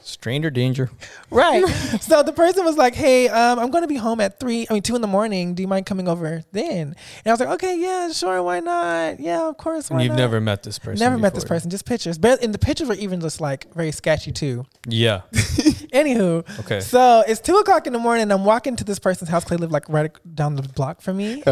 [0.03, 0.89] stranger danger.
[1.31, 1.67] Right.
[2.01, 4.65] so the person was like, "Hey, um, I'm going to be home at three.
[4.71, 5.55] I mean, two in the morning.
[5.55, 6.95] Do you mind coming over then?" And
[7.27, 8.41] I was like, "Okay, yeah, sure.
[8.41, 9.19] Why not?
[9.19, 9.91] Yeah, of course.
[9.91, 11.01] Why You've not?" never met this person.
[11.05, 11.71] never met this person.
[11.71, 12.19] Just pictures.
[12.19, 14.65] But and the pictures were even just like very sketchy too.
[14.87, 15.23] Yeah.
[15.33, 16.81] Anywho, Okay.
[16.81, 18.31] so it's two o'clock in the morning.
[18.31, 19.43] I'm walking to this person's house.
[19.43, 21.43] 'cause They live like right down the block from me.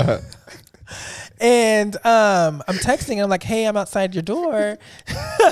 [1.41, 4.79] And um, I'm texting and I'm like, hey, I'm outside your door.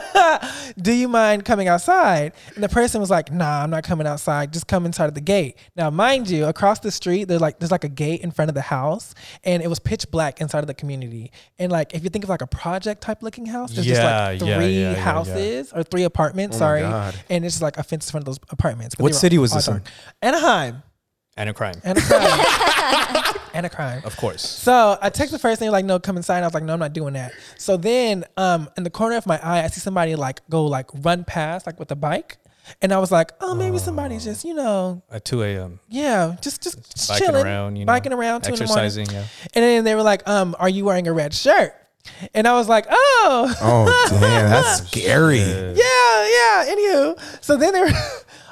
[0.81, 2.33] Do you mind coming outside?
[2.55, 4.53] And the person was like, nah, I'm not coming outside.
[4.53, 5.57] Just come inside of the gate.
[5.77, 8.55] Now, mind you, across the street, there's like there's like a gate in front of
[8.55, 9.15] the house,
[9.45, 11.33] and it was pitch black inside of the community.
[11.59, 14.05] And like if you think of like a project type looking house, there's Yeah, just
[14.05, 15.01] like three yeah, yeah, yeah.
[15.03, 16.57] houses or three apartments.
[16.57, 18.95] Oh sorry, and it's just like a fence in front of those apartments.
[18.95, 19.75] But What city was this in?
[19.75, 19.85] dark.
[20.23, 20.83] Anaheim.
[21.37, 21.75] And a crime.
[21.83, 23.25] And a crime.
[23.55, 24.03] and a crime.
[24.05, 24.47] Of course.
[24.49, 26.43] So I text the first thing like, no, come inside.
[26.43, 27.33] I was like, no, I'm not doing that.
[27.59, 30.87] So then, um, in the corner of my eye, I see somebody like go like
[30.95, 32.39] run past like with a bike,
[32.81, 35.81] and I was like, oh, maybe somebody's just you know, At 2 a.m.
[35.89, 37.93] yeah, just just Biking chilling, around, you know.
[37.93, 38.85] biking around, two in the morning.
[38.85, 39.15] exercising.
[39.15, 39.25] Yeah.
[39.55, 41.75] And then they were like, um, are you wearing a red shirt?
[42.35, 45.39] And I was like, oh, Oh damn, that's scary.
[45.39, 46.67] yeah, yeah.
[46.75, 47.91] Anywho, so then they were,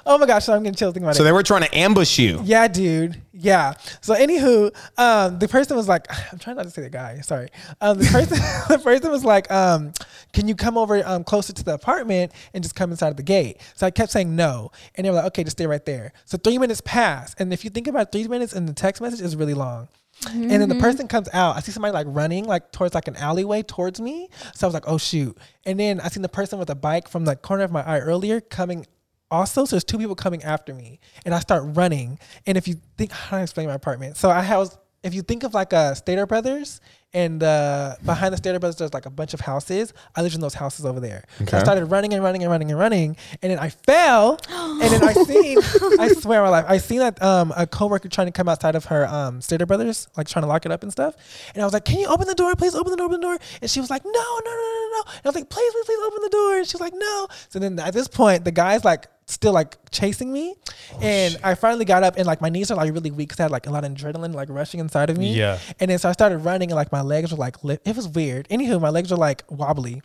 [0.06, 1.24] oh my gosh, so I'm getting chills thinking about So it.
[1.24, 2.40] So they were trying to ambush you.
[2.44, 3.20] Yeah, dude.
[3.32, 3.74] Yeah.
[4.00, 7.20] So anywho, um, the person was like, I'm trying not to say the guy.
[7.20, 7.48] Sorry.
[7.80, 8.36] Um, the person,
[8.68, 9.92] the person was like, um,
[10.32, 13.22] can you come over um, closer to the apartment and just come inside of the
[13.22, 13.60] gate?
[13.74, 16.12] So I kept saying no, and they were like, okay, just stay right there.
[16.24, 19.20] So three minutes passed, and if you think about three minutes in the text message,
[19.20, 19.88] is really long.
[20.26, 21.56] And then the person comes out.
[21.56, 24.28] I see somebody like running like towards like an alleyway towards me.
[24.54, 25.36] So I was like, oh shoot.
[25.64, 28.00] And then I seen the person with a bike from the corner of my eye
[28.00, 28.86] earlier coming
[29.30, 29.64] also.
[29.64, 31.00] So there's two people coming after me.
[31.24, 32.18] And I start running.
[32.46, 34.16] And if you think how do I explain my apartment?
[34.16, 36.80] So I was if you think of like a Stater Brothers
[37.12, 39.92] and uh, behind the Stater Brothers there's like a bunch of houses.
[40.14, 41.24] I lived in those houses over there.
[41.48, 43.16] So I started running and running and running and running.
[43.42, 44.38] And then I fell.
[44.48, 45.58] and then I seen
[45.98, 48.84] I swear my life, I seen that um, a coworker trying to come outside of
[48.86, 51.16] her um, Stater Brothers, like trying to lock it up and stuff.
[51.54, 52.54] And I was like, Can you open the door?
[52.54, 53.38] Please open the door, open the door.
[53.62, 55.02] And she was like, No, no, no, no, no.
[55.06, 56.58] And I was like, Please, please, please open the door.
[56.58, 57.26] And she was like, No.
[57.48, 60.54] So then at this point, the guy's like still like chasing me.
[61.00, 63.44] and I finally got up and like my knees are like really weak because I
[63.44, 65.34] had like a lot of adrenaline like rushing inside of me.
[65.34, 65.58] Yeah.
[65.78, 68.08] And then so I started running and like my legs were like li- it was
[68.08, 68.48] weird.
[68.48, 70.02] Anywho, my legs were like wobbly.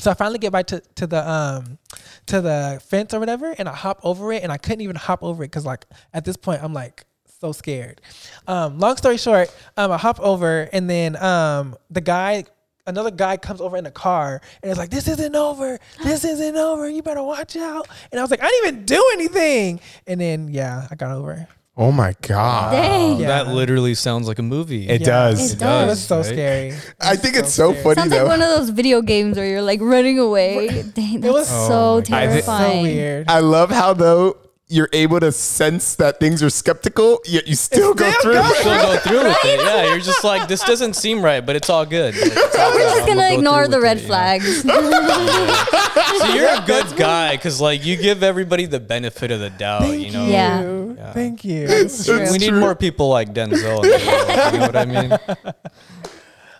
[0.00, 1.78] So I finally get back to, to the um
[2.26, 5.22] to the fence or whatever, and I hop over it, and I couldn't even hop
[5.22, 7.04] over it because like at this point I'm like
[7.40, 8.00] so scared.
[8.46, 12.44] Um, long story short, um, I hop over, and then um the guy.
[12.88, 15.78] Another guy comes over in a car and is like, "This isn't over.
[16.02, 16.88] This isn't over.
[16.88, 20.48] You better watch out." And I was like, "I didn't even do anything." And then,
[20.48, 21.46] yeah, I got over.
[21.80, 22.72] Oh my god.
[22.72, 23.20] Dang.
[23.20, 23.28] Yeah.
[23.28, 24.88] That literally sounds like a movie.
[24.88, 25.06] It Yeah.
[25.06, 25.38] does.
[25.52, 26.04] It It was does.
[26.06, 26.24] so right?
[26.26, 26.72] scary.
[27.00, 27.84] I think it's so scary.
[27.84, 28.16] funny Sounds though.
[28.24, 30.82] like one of those video games where you're like running away.
[30.94, 32.12] Dang, that's was- oh so Oh my God.
[32.12, 32.82] I thi- It's so terrifying.
[32.82, 33.28] weird.
[33.30, 34.36] I love how though
[34.70, 38.34] you're able to sense that things are skeptical, yet you still go through.
[38.34, 38.52] go.
[38.52, 39.60] Still go through with it.
[39.60, 42.14] Yeah, you're just like, this doesn't seem right, but it's all good.
[42.14, 42.88] Like, it's all We're good.
[42.90, 44.14] just I'm gonna go ignore through the red it, you know?
[44.14, 44.64] flags.
[46.18, 49.82] So you're a good guy because like you give everybody the benefit of the doubt.
[49.82, 50.26] Thank you know.
[50.26, 50.62] Yeah.
[50.62, 50.96] you.
[50.98, 51.12] Yeah.
[51.12, 51.66] Thank you.
[51.88, 52.30] true.
[52.32, 53.84] We need more people like Denzel.
[53.84, 55.54] In world, you know what I mean?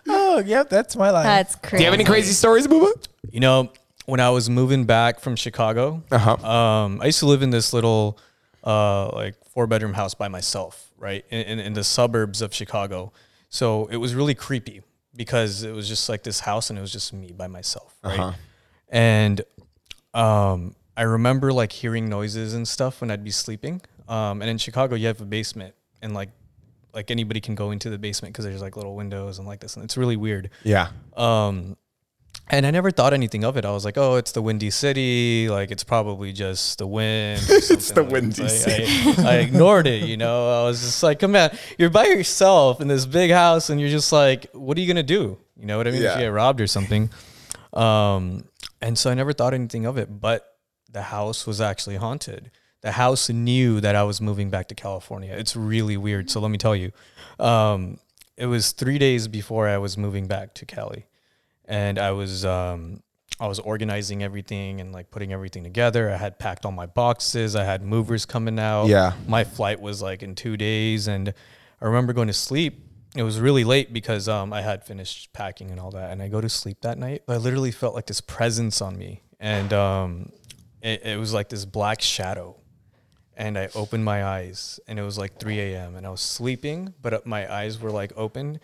[0.07, 1.25] oh, yep, that's my life.
[1.25, 1.77] That's crazy.
[1.77, 2.91] Do you have any crazy stories, Booba?
[3.31, 3.71] You know,
[4.09, 6.35] when I was moving back from Chicago, Uh-huh.
[6.45, 8.17] um, I used to live in this little,
[8.63, 13.11] uh, like four bedroom house by myself, right, in, in, in the suburbs of Chicago.
[13.49, 14.81] So it was really creepy
[15.15, 18.19] because it was just like this house and it was just me by myself, right?
[18.19, 18.33] Uh-huh.
[18.89, 19.41] And
[20.13, 23.81] um, I remember like hearing noises and stuff when I'd be sleeping.
[24.07, 26.29] Um, and in Chicago, you have a basement, and like
[26.93, 29.75] like anybody can go into the basement because there's like little windows and like this,
[29.75, 30.49] and it's really weird.
[30.63, 30.89] Yeah.
[31.15, 31.77] Um,
[32.49, 33.65] and I never thought anything of it.
[33.65, 35.49] I was like, oh, it's the windy city.
[35.49, 37.41] Like it's probably just the wind.
[37.49, 38.03] It's the.
[38.03, 38.85] Like, windy city.
[39.23, 40.03] I, I ignored it.
[40.03, 43.69] You know, I was just like, come on, you're by yourself in this big house,
[43.69, 45.37] and you're just like, what are you gonna do?
[45.57, 46.01] You know what I mean?
[46.01, 46.13] Yeah.
[46.13, 47.09] If you get robbed or something.
[47.73, 48.45] Um,
[48.81, 50.19] and so I never thought anything of it.
[50.19, 50.45] But
[50.91, 52.51] the house was actually haunted.
[52.81, 55.35] The house knew that I was moving back to California.
[55.37, 56.29] It's really weird.
[56.29, 56.91] So let me tell you,
[57.37, 57.99] um,
[58.37, 61.05] it was three days before I was moving back to Cali,
[61.69, 63.01] and I was um,
[63.39, 66.09] I was organizing everything and like putting everything together.
[66.09, 67.55] I had packed all my boxes.
[67.55, 68.87] I had movers coming out.
[68.87, 69.13] Yeah.
[69.27, 71.33] my flight was like in two days, and
[71.81, 72.85] I remember going to sleep.
[73.15, 76.27] It was really late because um, I had finished packing and all that, and I
[76.27, 77.23] go to sleep that night.
[77.27, 80.31] I literally felt like this presence on me, and um,
[80.81, 82.55] it, it was like this black shadow
[83.39, 85.95] and I opened my eyes, and it was like 3 a.m.
[85.95, 88.59] and I was sleeping, but uh, my eyes were like open,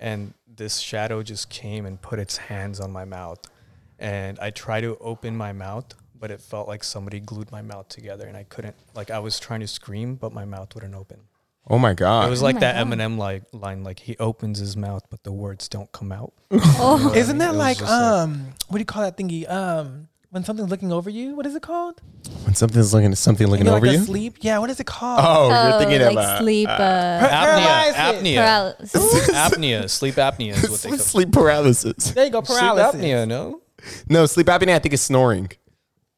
[0.00, 3.38] and this shadow just came and put its hands on my mouth,
[3.98, 5.86] and I tried to open my mouth,
[6.18, 8.74] but it felt like somebody glued my mouth together, and I couldn't.
[8.94, 11.20] Like I was trying to scream, but my mouth wouldn't open.
[11.68, 12.26] Oh my god.
[12.26, 12.86] It was like my that God.
[12.98, 16.32] Eminem like line, like he opens his mouth, but the words don't come out.
[16.52, 19.48] Oh, Isn't It that like just like- um what do you call that thingy?
[19.48, 22.00] Um when something's looking over you, what is it called?
[22.44, 24.04] when something's looking something looking And you're over like you.
[24.04, 24.36] Sleep.
[24.40, 25.20] Yeah, what is it called?
[25.22, 28.22] Oh, you're Oh, thinking like of uh, sleep uh, uh, Apnea, Paralysis.
[28.22, 29.30] apnea, paralysis.
[29.30, 31.02] apnea, sleep apnea is what they call it.
[31.02, 32.10] sleep paralysis.
[32.12, 32.92] There you go, Paralysis.
[33.00, 33.60] Sleep apnea, no?
[34.08, 34.74] No, sleep apnea.
[34.74, 35.50] I think is snoring.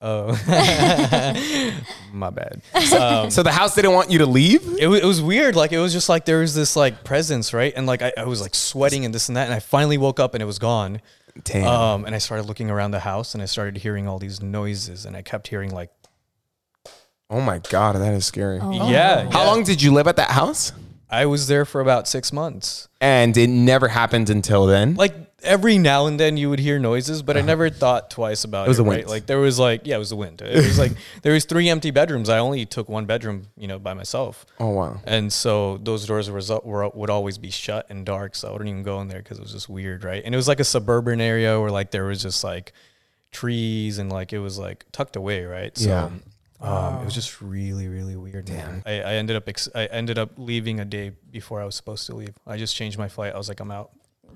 [0.05, 0.33] Oh,
[2.12, 2.61] my bad.
[2.75, 4.61] Um, So the house didn't want you to leave.
[4.79, 5.55] it, wa- it was weird.
[5.55, 7.72] Like it was just like there was this like presence, right?
[7.77, 10.18] And like I, I was like sweating and this and that, and I finally woke
[10.18, 11.01] up and it was gone.
[11.45, 11.66] Damn.
[11.66, 15.07] Um, and I started looking around the house and I started hearing all these noises,
[15.07, 15.90] and I kept hearing like,
[17.31, 18.59] oh my god, that is scary.
[18.61, 18.90] Oh.
[18.90, 19.31] yeah.
[19.31, 19.47] How yeah.
[19.47, 20.73] long did you live at that house?
[21.09, 22.88] I was there for about six months.
[23.01, 24.95] And it never happened until then.
[24.95, 28.59] Like every now and then you would hear noises, but I never thought twice about
[28.59, 28.61] it.
[28.61, 28.64] Uh-huh.
[28.64, 28.98] It was the right?
[28.98, 29.09] wind.
[29.09, 30.42] Like there was like yeah, it was the wind.
[30.42, 32.28] It was like there was three empty bedrooms.
[32.28, 34.46] I only took one bedroom, you know, by myself.
[34.59, 35.00] oh wow.
[35.05, 38.70] And so those doors were, were would always be shut and dark, so I wouldn't
[38.70, 40.22] even go in there because it was just weird, right?
[40.24, 42.72] And it was like a suburban area where like there was just like
[43.31, 45.76] trees and like it was like tucked away, right?
[45.76, 46.11] So Yeah.
[46.61, 48.48] Um, it was just really, really weird.
[48.48, 48.85] Man.
[48.87, 52.07] I, I ended up ex- I ended up leaving a day before I was supposed
[52.07, 52.35] to leave.
[52.46, 53.35] I just changed my flight.
[53.35, 53.90] I was like, I'm out.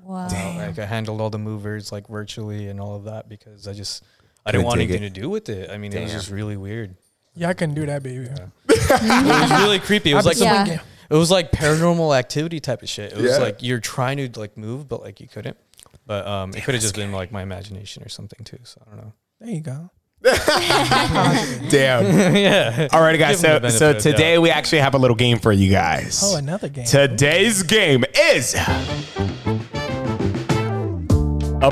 [0.07, 0.29] Wow.
[0.29, 4.05] Like I handled all the movers like virtually and all of that because I just
[4.45, 5.13] I didn't want anything it.
[5.15, 5.69] to do with it.
[5.71, 6.95] I mean, it was just really weird.
[7.35, 8.29] Yeah, I couldn't do that, baby.
[8.69, 10.13] It was really creepy.
[10.13, 10.79] It was like be some, Yeah.
[11.11, 13.13] it was like paranormal activity type of shit.
[13.13, 13.39] It was Yeah.
[13.39, 15.57] like you're trying to like move, but like you couldn't.
[16.07, 18.59] But um, it could have just been like my imagination or something too.
[18.63, 19.13] So I don't know.
[19.41, 19.91] There you go.
[21.69, 22.05] Damn.
[22.37, 22.89] yeah.
[22.89, 23.43] Alrighty, guys.
[23.43, 24.43] Give 'em the So, benefit so today doubt.
[24.43, 26.21] we actually have a little game for you guys.
[26.25, 26.85] Oh, another game.
[26.87, 28.55] Today's game is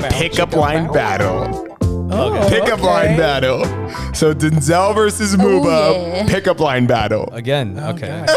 [0.03, 1.67] a pickup line battle.
[2.11, 2.81] oh, Pickup okay.
[2.85, 3.63] line battle.
[4.13, 6.15] So Denzel versus Muba.
[6.15, 6.27] yeah.
[6.27, 7.29] Pickup line battle.
[7.33, 7.77] Again.
[7.79, 8.23] Oh, okay.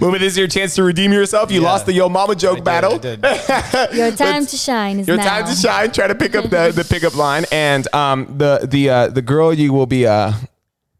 [0.00, 1.50] Muba, this is your chance to redeem yourself.
[1.52, 1.68] You Yeah.
[1.68, 2.94] lost the Yo Mama joke I did, battle.
[2.94, 3.24] I did.
[3.96, 5.24] Your time to shine is Your now.
[5.24, 5.90] time to shine.
[5.92, 9.52] Try to pick up the, the pickup line, and um the the uh, the girl
[9.52, 10.32] you will be uh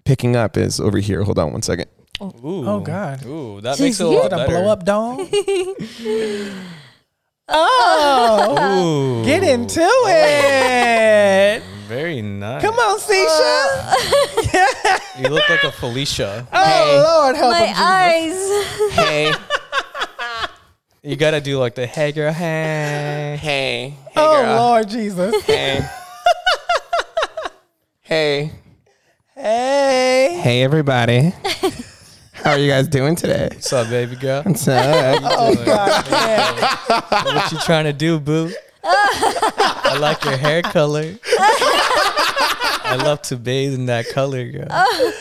[0.04, 1.22] picking up is over here.
[1.24, 1.88] Hold on one second.
[2.20, 2.68] Ooh.
[2.68, 3.24] Oh, God.
[3.26, 4.60] Ooh, that Jeez, makes it a you lot Did I better.
[4.60, 5.28] blow up dong?
[7.54, 9.24] oh, Ooh.
[9.24, 11.62] get into it.
[11.88, 12.62] Very nice.
[12.62, 14.98] Come on, Sisha.
[15.22, 16.46] You look like a Felicia.
[16.52, 18.92] oh, Lord, help him, My eyes.
[18.92, 19.32] Hey,
[21.02, 23.36] You gotta do like the hey girl hey.
[23.40, 25.34] hey, hey, Oh, Lord Jesus.
[25.44, 25.80] Hey,
[28.00, 28.52] hey,
[29.34, 30.40] Hey.
[30.42, 31.32] hey, everybody.
[32.42, 33.48] How are you guys doing today?
[33.52, 34.42] What's up, baby girl?
[34.42, 35.20] What's up?
[35.22, 36.04] Oh, God.
[36.10, 37.24] Yeah.
[37.24, 38.52] what you trying to do, boo?
[38.82, 41.14] I like your hair color.
[41.38, 44.66] I love to bathe in that color, girl.
[44.70, 45.12] Oh.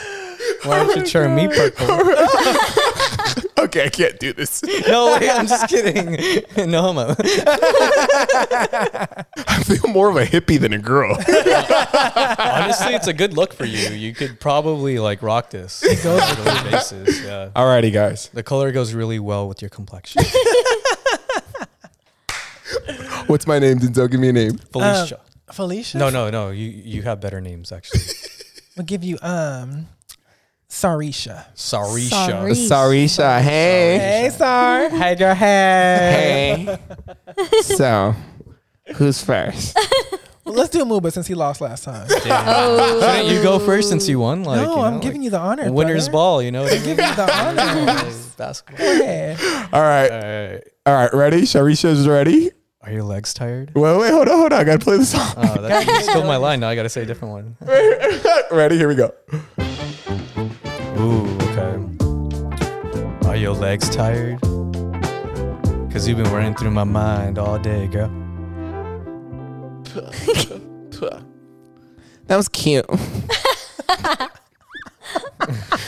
[0.63, 1.85] Why don't you oh, turn me purple?
[3.63, 4.63] okay, I can't do this.
[4.87, 6.17] No way, I'm just kidding.
[6.71, 7.15] No homo.
[9.47, 11.11] I feel more of a hippie than a girl.
[12.37, 13.89] Honestly, it's a good look for you.
[13.89, 17.23] You could probably like rock this on a regular basis.
[17.23, 17.49] Yeah.
[17.55, 18.29] Alrighty, guys.
[18.33, 20.23] The color goes really well with your complexion.
[23.27, 24.09] What's my name, Denzel?
[24.09, 24.57] Give me a name.
[24.57, 25.19] Felicia.
[25.51, 25.97] Felicia?
[25.97, 26.49] no, no, no.
[26.49, 28.01] You you have better names actually.
[28.77, 29.87] We'll give you um
[30.71, 31.45] Sarisha.
[31.53, 32.09] Sarisha.
[32.27, 32.51] Sorry.
[32.53, 33.41] Sarisha.
[33.41, 33.97] Hey.
[33.99, 34.89] Hey, Sar.
[34.89, 36.77] Hey girl, hey.
[37.35, 37.61] Hey.
[37.61, 38.15] so,
[38.95, 39.77] who's first?
[40.45, 42.07] Well, let's do Muba since he lost last time.
[42.07, 43.01] Damn.
[43.01, 44.43] Shouldn't you go first since you won?
[44.45, 45.71] Like, no, you know, I'm giving like you the honor.
[45.73, 46.11] winner's brother.
[46.13, 46.41] ball.
[46.41, 46.83] You know I mean?
[46.85, 48.11] Giving you the honor.
[48.37, 48.77] Basketball.
[48.77, 49.35] Go.
[49.73, 50.09] All right.
[50.09, 50.61] All right.
[50.85, 51.13] All right.
[51.13, 51.41] Ready?
[51.41, 52.49] Sarisha's ready.
[52.81, 53.73] Are your legs tired?
[53.75, 54.59] Wait, wait, hold on, hold on.
[54.61, 55.33] I gotta play the song.
[55.37, 56.61] Oh, that's you stole my line.
[56.61, 57.57] Now I gotta say a different one.
[58.51, 58.77] ready?
[58.77, 59.13] Here we go.
[61.01, 63.27] Ooh, okay.
[63.27, 64.39] Are your legs tired?
[65.91, 68.09] Cause you've been running through my mind all day, girl.
[72.27, 72.85] That was cute.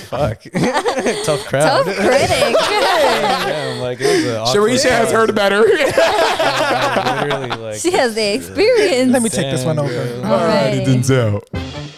[0.09, 0.41] Fuck.
[1.23, 1.85] Tough crowd.
[1.85, 2.29] Tough critic.
[2.59, 5.63] Damn, like it was an Sharisha has heard better.
[5.65, 7.79] I literally like.
[7.79, 9.11] she has the experience.
[9.13, 9.93] Let me take this one Damn, over.
[9.93, 10.21] girl.
[10.23, 10.85] Alrighty, Alrighty.
[10.85, 11.92] Denzel.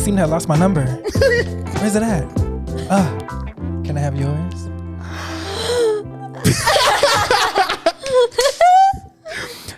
[0.00, 0.84] Seem to have lost my number.
[1.78, 2.24] Where's it at?
[2.90, 3.18] Ah,
[3.84, 4.54] can I have yours?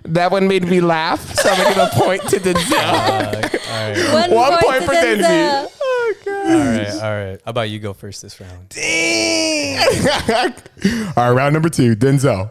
[0.05, 2.73] That one made me laugh, so I'm gonna point to Denzel.
[2.73, 4.13] Uh, all right.
[4.13, 5.23] One, One point, point to for Denzi.
[5.23, 5.69] Denzel.
[6.27, 7.03] All right.
[7.03, 7.41] All right.
[7.45, 8.69] How about you go first this round?
[8.69, 9.79] Dang.
[11.17, 12.51] all right, round number two, Denzel.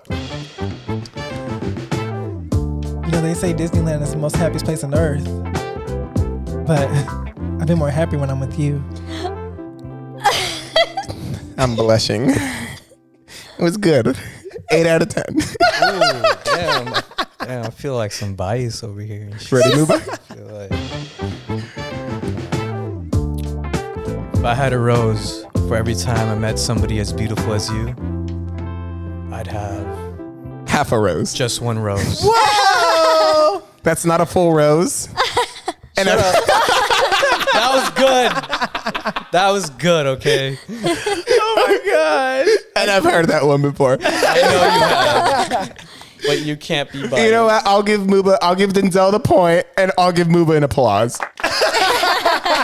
[3.06, 5.26] You know, they say Disneyland is the most happiest place on earth.
[6.66, 6.88] But
[7.62, 8.84] I've been more happy when I'm with you.
[11.58, 12.32] I'm blushing.
[12.32, 14.18] It was good.
[14.72, 15.36] Eight out of ten.
[15.38, 16.94] Ooh, damn.
[17.40, 19.30] Damn, I feel like some bias over here.
[19.32, 19.52] and.
[19.52, 20.02] Ready, move on?
[20.52, 20.72] Like-
[24.34, 27.90] If I had a rose for every time I met somebody as beautiful as you,
[29.32, 29.86] I'd have
[30.68, 31.32] Half a rose.
[31.34, 32.22] just one rose.
[32.24, 33.62] Whoa!
[33.84, 35.10] That's not a full rose.
[35.98, 36.81] And I-
[37.72, 39.26] That was good.
[39.32, 40.58] That was good, okay?
[40.70, 42.48] Oh my god!
[42.76, 43.98] and I've heard that one before.
[44.02, 45.78] I know you have.
[46.28, 47.26] But you can't be biased.
[47.26, 47.66] You know what?
[47.66, 48.38] I'll give Muba.
[48.42, 51.20] I'll give Denzel the point, and I'll give Muba an applause.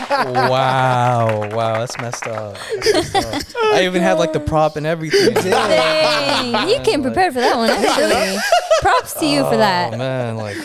[0.09, 1.49] Wow.
[1.53, 2.57] Wow, that's messed up.
[2.83, 3.63] That's messed up.
[3.73, 5.33] I even had like the prop and everything.
[5.33, 6.69] Dang.
[6.69, 8.37] You came prepared for that one, actually.
[8.81, 9.97] Props to you for Oh that.
[9.97, 10.55] man, like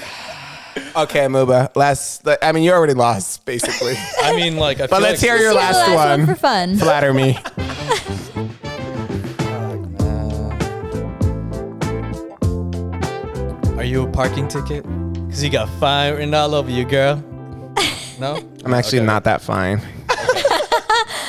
[0.96, 1.74] Okay, Muba.
[1.76, 2.26] Last.
[2.42, 3.94] I mean, you already lost, basically.
[4.22, 6.18] I mean like I But feel let's like hear your Let's last, do the last
[6.18, 6.26] one.
[6.26, 6.76] for fun.
[6.76, 7.38] Flatter me.
[13.78, 14.84] Are you a parking ticket?
[15.30, 17.16] Cause you got fine written all over you, girl.
[18.20, 19.06] No, I'm actually Okay.
[19.06, 19.80] not that fine.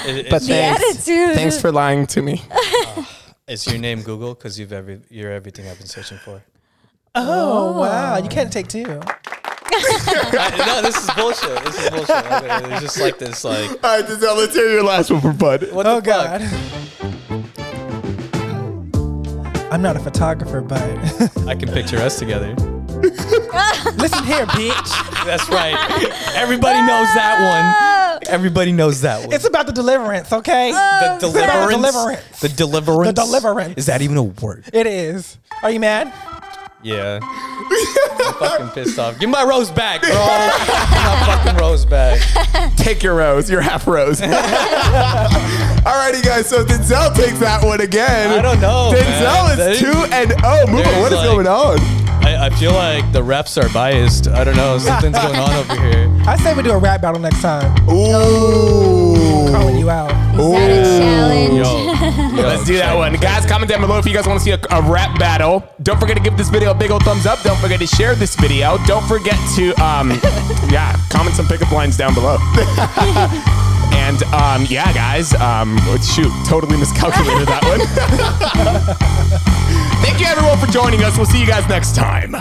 [0.06, 0.84] It- But it's- thanks.
[1.08, 1.34] attitude.
[1.36, 2.42] Thanks for lying to me.
[3.46, 4.34] Uh, is your name Google?
[4.36, 6.42] Because you've every you're everything I've been searching for.
[7.14, 8.16] Oh, wow.
[8.18, 9.02] You can't take two.
[9.76, 11.64] I- no, this is bullshit.
[11.66, 12.10] This is bullshit.
[12.26, 15.34] Okay, It's just like this, like All right, Denzel, let's hear your last one for
[15.34, 15.72] Bud.
[15.72, 16.40] what Oh, the fuck?
[16.42, 16.42] God.
[19.72, 20.82] I'm not a photographer, but
[21.48, 22.54] I can picture us together.
[23.98, 25.26] listen here, bitch.
[25.26, 25.76] That's right.
[26.36, 28.24] Everybody knows that one.
[28.32, 29.34] Everybody knows that one.
[29.34, 30.72] It's about the deliverance, okay?
[30.72, 31.72] the It's about deliverance.
[31.76, 32.40] deliverance.
[32.40, 33.08] The deliverance.
[33.08, 33.74] The deliverance.
[33.78, 34.66] Is that even a word?
[34.72, 35.38] It is.
[35.64, 36.14] Are you mad?
[36.84, 37.20] Yeah.
[37.24, 39.20] I'm fucking pissed off.
[39.20, 40.10] Give my rose back, bro.
[40.12, 42.20] Give my fucking rose back.
[42.76, 43.50] Take your rose.
[43.50, 44.20] You're half rose.
[44.22, 46.48] Alrighty, guys.
[46.50, 48.32] So Denzel takes that one again.
[48.38, 49.72] I don't know, Denzel man.
[49.72, 50.66] is two and oh.
[50.68, 50.84] Move on.
[50.84, 51.80] There's What is like- going on?
[52.26, 54.30] I, I feel like the refs are biased.
[54.30, 54.78] I don't know.
[54.78, 56.10] Something's going on over here.
[56.26, 57.76] I say we do a rap battle next time.
[57.90, 59.13] Ooh.
[59.52, 60.12] Calling you out.
[60.34, 61.54] Is that a challenge?
[61.54, 62.38] Yo.
[62.42, 63.14] yo Let's do that one.
[63.16, 65.64] Guys, comment down below if you guys want to see a, a rap battle.
[65.82, 67.42] Don't forget to give this video a big old thumbs up.
[67.42, 68.78] Don't forget to share this video.
[68.86, 70.12] Don't forget to, um,
[70.70, 72.38] yeah, comment some pickup lines down below.
[73.94, 77.82] and, um, yeah, guys, um, shoot, totally miscalculated that one.
[80.02, 81.18] Thank you, everyone, for joining us.
[81.18, 82.36] We'll see you guys next time.